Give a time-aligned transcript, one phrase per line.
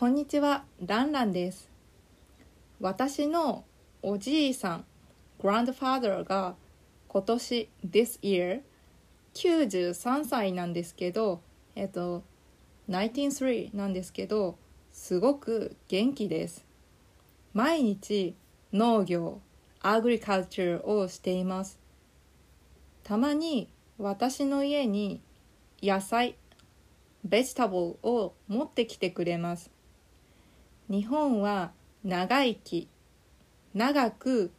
[0.00, 1.68] こんにちは、ランランです。
[2.80, 3.66] 私の
[4.00, 4.84] おじいさん、
[5.38, 6.54] grandfather が
[7.06, 8.62] 今年 this year
[9.34, 11.42] 93歳なんですけど、
[11.76, 12.22] えっと
[12.88, 14.56] 193なんですけど、
[14.90, 16.64] すごく元気です。
[17.52, 18.34] 毎日
[18.72, 19.42] 農業、
[19.82, 21.78] アグリカルチャーをしています。
[23.04, 25.20] たまに私の家に
[25.82, 26.36] 野菜、
[27.22, 29.70] ベジタブルを持ってきてくれます。
[30.90, 31.70] 日本は
[32.02, 32.88] 長生き、
[33.74, 34.50] 長く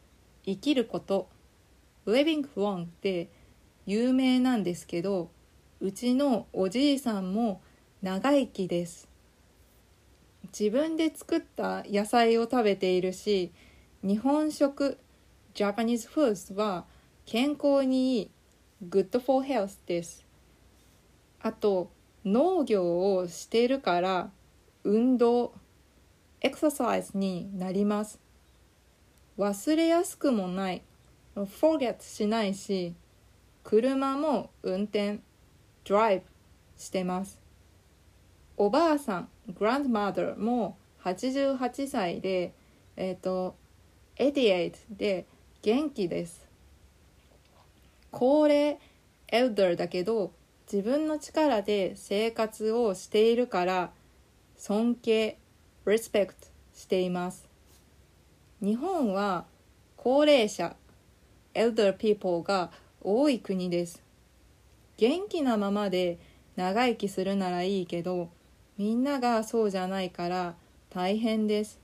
[0.46, 1.28] 生きること、
[2.06, 3.28] living long で
[3.84, 5.30] 有名なんですけど、
[5.80, 7.60] うちのおじいさんも
[8.00, 9.10] 長生きです。
[10.58, 13.52] 自分で作った野菜を食べているし、
[14.02, 14.96] 日本食、
[15.52, 16.86] Japanese foods は
[17.26, 18.30] 健康にいい、
[18.88, 20.24] good for health です。
[21.42, 21.90] あと、
[22.24, 24.30] 農業をしているから、
[24.82, 25.52] 運動、
[26.44, 28.18] エクササイズになります。
[29.38, 30.82] 忘れやすくもない、
[31.36, 32.94] forget しないし、
[33.62, 35.20] 車も運転、
[35.84, 36.22] drive
[36.76, 37.40] してます。
[38.56, 42.52] おばあさん、grandmother も88歳で、
[42.96, 43.54] えっ、と、
[44.16, 45.26] 88で
[45.62, 46.48] 元気です。
[48.10, 48.78] 高齢、
[49.28, 50.32] elder だけど、
[50.70, 53.92] 自分の力で生活をしているから、
[54.56, 55.38] 尊敬、
[55.84, 56.34] respect
[56.74, 57.48] しています。
[58.60, 59.46] 日本は
[59.96, 60.76] 高齢者、
[61.54, 64.02] elder people が多い国です。
[64.96, 66.18] 元気なままで
[66.56, 68.30] 長生きするならいいけど、
[68.78, 70.54] みんながそうじゃないから
[70.90, 71.80] 大変です。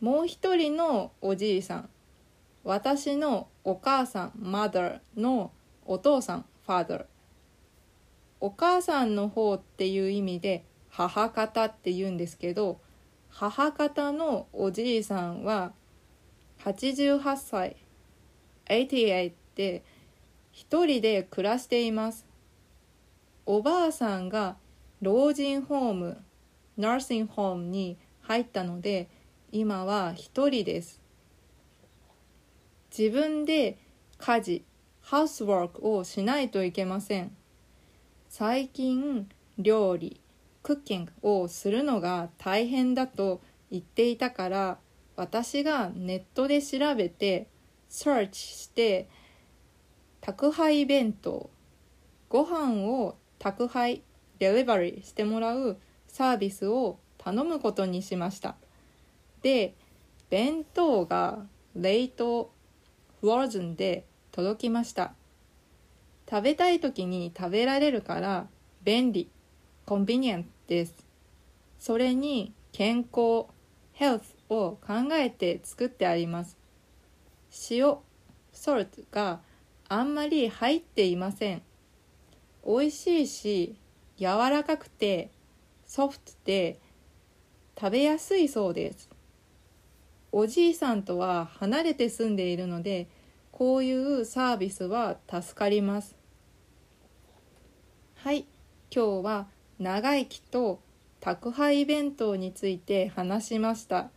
[0.00, 1.88] もう一人のおじいさん、
[2.64, 5.52] 私のお母さん、mother の
[5.86, 7.06] お父さん、father。
[8.40, 12.80] お母さんの方っていう意味で母方って言うんですけど、
[13.30, 15.72] 母方のおじいさんは
[16.64, 17.76] 88歳、
[18.66, 19.84] 88で
[20.52, 22.26] 一人で暮らしています。
[23.46, 24.56] おばあさんが
[25.00, 26.22] 老人ホーム、
[26.76, 29.08] ナーシングホームに入ったので、
[29.52, 31.00] 今は一人です。
[32.96, 33.78] 自分で
[34.18, 34.64] 家事、
[35.00, 37.34] ハウスワークをしないといけません。
[38.28, 39.28] 最近、
[39.58, 40.20] 料理、
[40.62, 41.12] クッキング
[41.42, 43.40] をするのが大変だと
[43.70, 44.78] 言っていたから、
[45.16, 47.48] 私がネットで調べて、
[47.88, 49.08] search して、
[50.20, 51.50] 宅配弁当、
[52.28, 54.02] ご飯を宅配、
[54.38, 55.78] デリバリーしてもらう
[56.08, 58.56] サービスを頼むことにしました。
[59.42, 59.74] で、
[60.28, 62.50] 弁当が冷凍、
[63.20, 65.14] フローズンで届きました。
[66.28, 68.46] 食べたい時に食べられるから
[68.84, 69.28] 便利、
[69.90, 70.94] コンビニエントです。
[71.80, 73.46] それに健康、
[73.90, 76.56] ヘルスを考えて作ってあります。
[77.72, 77.96] 塩、
[78.52, 79.40] ソルトが
[79.88, 81.62] あんまり入っていません。
[82.64, 83.74] 美味しいし、
[84.16, 85.32] 柔らかくて、
[85.84, 86.78] ソフトで
[87.76, 89.10] 食べやすいそうです。
[90.30, 93.08] おじいさんとは離れて住んでいるので、
[93.50, 96.14] こういうサービスは助かります。
[98.14, 98.46] はい、
[98.94, 99.48] 今日は
[99.80, 100.78] 長生きと
[101.20, 104.10] 宅配弁当について話しました。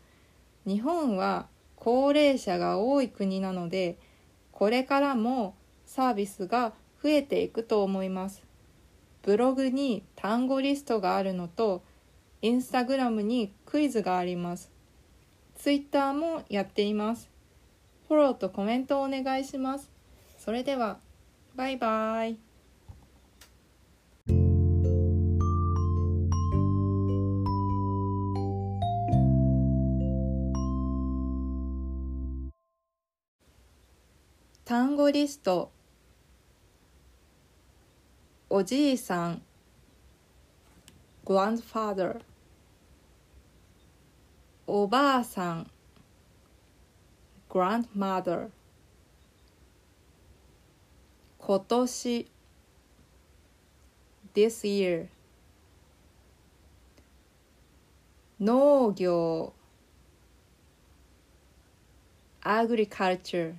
[0.68, 1.48] 日本は
[1.78, 3.98] 高齢者が多い国なので、
[4.52, 8.44] これからもサービスが増えていくと思います。
[9.22, 11.82] ブログに単語リストがあるのと、
[12.42, 14.70] インスタグラムにクイズがあります。
[15.56, 17.30] ツイッターもやっています。
[18.10, 19.90] フォローとコメントをお願いします。
[20.38, 21.00] それでは、
[21.56, 22.53] バイバイ。
[34.66, 35.74] 単語リスト
[38.50, 39.42] おじいさん
[41.26, 42.22] grandfather
[44.66, 45.72] おばあさん
[47.50, 48.52] grandmother
[51.40, 52.32] 今年
[54.34, 55.08] this year
[58.40, 59.54] 農業
[62.42, 63.56] agriculture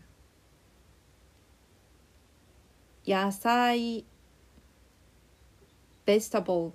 [3.06, 4.06] 野菜
[6.06, 6.73] vegetable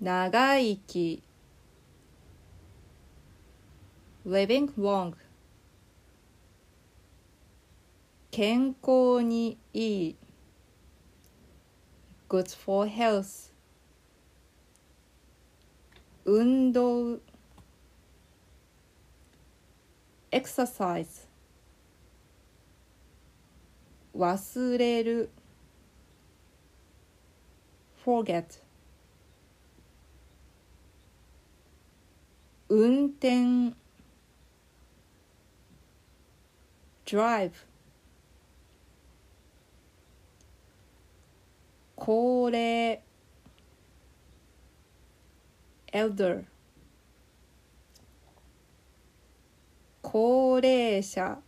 [0.00, 1.22] 長生き
[4.26, 5.14] living long
[8.30, 10.16] 健康にいい
[12.30, 13.52] good for health
[16.24, 17.18] 運動
[20.30, 21.31] exercise
[24.22, 25.30] 忘れる
[28.04, 28.62] forget
[32.68, 33.74] 運転
[37.04, 37.50] drive
[41.96, 43.00] 高齢
[45.92, 46.44] elder
[50.00, 51.42] 高齢者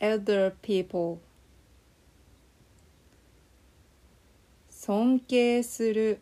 [0.00, 1.18] elder people
[4.68, 6.20] 尊敬する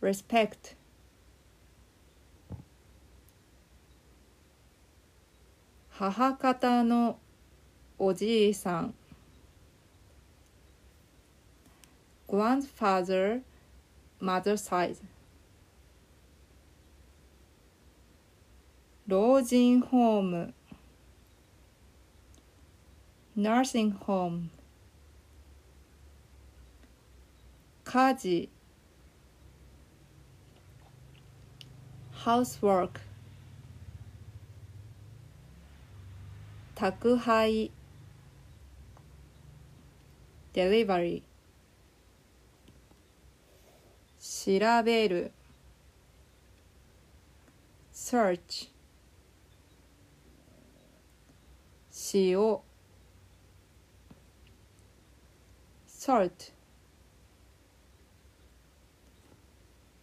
[0.00, 0.76] respect
[5.90, 7.18] 母方の
[7.98, 8.94] おじいさん
[12.28, 13.42] grandfather
[14.20, 14.96] mother side
[19.06, 20.54] 老人ホーム
[23.34, 24.50] nursing home
[27.82, 28.48] 家事
[32.24, 33.00] housework
[36.74, 37.70] 宅配
[40.52, 41.22] delivery
[44.18, 45.32] 調べる
[47.92, 48.68] search
[52.12, 52.71] 塩
[56.04, 56.52] salt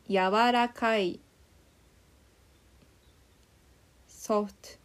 [0.07, 1.19] 柔らかい
[4.07, 4.78] soft